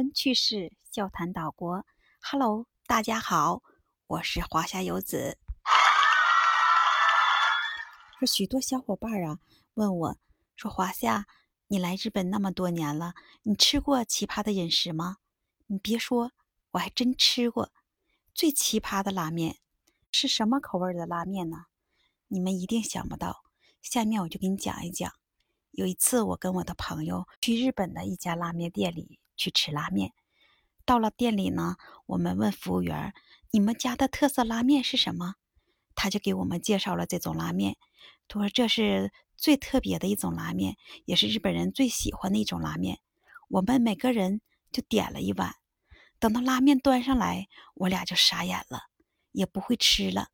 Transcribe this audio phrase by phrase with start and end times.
[0.00, 1.84] 闻趣事，笑谈岛国。
[2.22, 3.62] Hello，大家好，
[4.06, 5.36] 我是华夏游子。
[8.18, 9.40] 说许多小伙伴啊
[9.74, 10.16] 问我，
[10.56, 11.26] 说华夏，
[11.66, 15.18] 你来日本那么多年了，你吃过奇葩的饮食吗？
[15.66, 16.32] 你别说，
[16.70, 17.70] 我还真吃过。
[18.32, 19.58] 最奇葩的拉面
[20.10, 21.66] 是什么口味的拉面呢？
[22.28, 23.42] 你们一定想不到。
[23.82, 25.12] 下面我就给你讲一讲。
[25.72, 30.12] 有一次，我跟我的朋友去日本的一家拉面店里去吃拉面。
[30.84, 33.14] 到了店里呢，我们问服务员
[33.52, 35.36] ：“你们家的特色拉面是什么？”
[35.96, 37.76] 他就给我们介绍了这种拉面。
[38.28, 40.76] 他说：“这是最特别的一种拉面，
[41.06, 42.98] 也是日本人最喜欢的一种拉面。”
[43.48, 45.54] 我们每个人就点了一碗。
[46.18, 48.82] 等到拉面端上来，我俩就傻眼了，
[49.32, 50.28] 也不会吃了。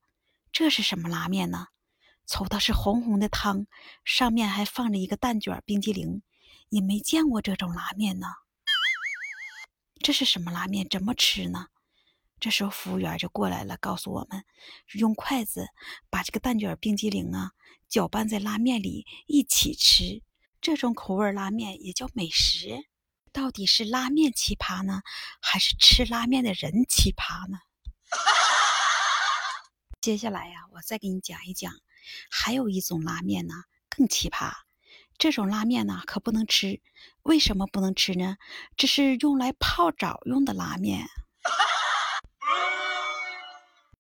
[0.50, 1.68] 这是什么拉面呢？
[2.26, 3.66] 瞅它是红红的汤，
[4.04, 6.22] 上面还放着一个蛋卷冰激凌，
[6.70, 8.26] 也没见过这种拉面呢。
[10.02, 10.88] 这是什么拉面？
[10.88, 11.66] 怎么吃呢？
[12.38, 14.44] 这时候服务员就过来了，告诉我们，
[14.92, 15.68] 用筷子
[16.10, 17.52] 把这个蛋卷冰激凌啊
[17.88, 20.22] 搅拌在拉面里一起吃。
[20.60, 22.84] 这种口味拉面也叫美食？
[23.32, 25.00] 到底是拉面奇葩呢，
[25.40, 27.58] 还是吃拉面的人奇葩呢？
[30.00, 31.72] 接下来呀，我再给你讲一讲。
[32.30, 33.54] 还有一种拉面呢，
[33.88, 34.52] 更奇葩。
[35.18, 36.80] 这种拉面呢，可不能吃。
[37.22, 38.36] 为什么不能吃呢？
[38.76, 41.06] 这是用来泡澡用的拉面。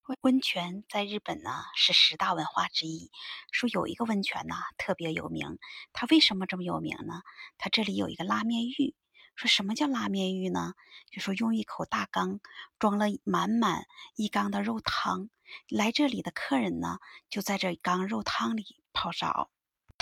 [0.06, 3.10] 温温泉在日本呢是十大文化之一。
[3.50, 5.58] 说有一个温泉呢特别有名，
[5.92, 7.22] 它为什么这么有名呢？
[7.58, 8.94] 它这里有一个拉面浴。
[9.34, 10.74] 说什么叫拉面浴呢？
[11.10, 12.40] 就说用一口大缸
[12.78, 15.28] 装了满满一缸的肉汤，
[15.68, 19.50] 来这里的客人呢就在这缸肉汤里泡澡。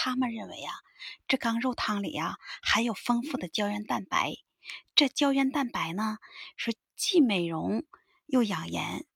[0.05, 0.75] 他们认为啊，
[1.27, 4.35] 这缸肉汤里啊含有丰富的胶原蛋白。
[4.95, 6.19] 这胶原蛋白呢，
[6.59, 7.87] 是既美容
[8.27, 9.07] 又养颜。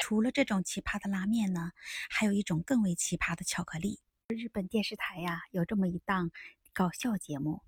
[0.00, 1.72] 除了这种奇葩的拉面呢，
[2.08, 4.00] 还有一种更为奇葩的巧克力。
[4.28, 6.30] 日本电视台呀有这么一档
[6.72, 7.62] 搞笑节目。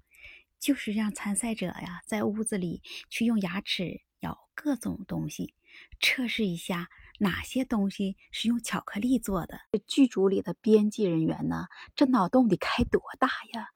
[0.58, 5.54] 就是让参赛者呀，在屋子里去用牙齿咬各种东西，
[6.00, 9.60] 测试一下哪些东西是用巧克力做的。
[9.86, 13.68] 剧组里的编辑人员呢，这脑洞得开多大呀？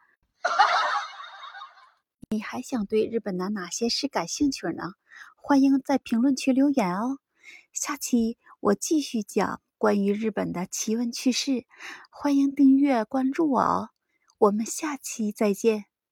[2.31, 4.95] 你还想对日本的哪些事感兴趣呢？
[5.37, 7.19] 欢迎在评论区留言哦。
[7.73, 11.67] 下期我继续讲关于日本的奇闻趣事，
[12.11, 13.91] 欢迎订阅关注我哦。
[14.39, 15.90] 我们下期再见。